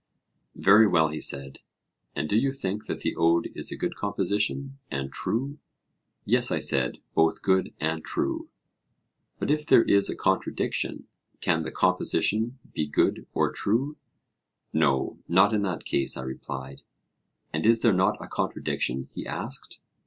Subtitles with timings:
[0.55, 1.59] Very well, he said.
[2.15, 5.59] And do you think that the ode is a good composition, and true?
[6.25, 8.49] Yes, I said, both good and true.
[9.37, 11.07] But if there is a contradiction,
[11.39, 13.95] can the composition be good or true?
[14.73, 16.81] No, not in that case, I replied.
[17.53, 19.07] And is there not a contradiction?
[19.13, 19.77] he asked.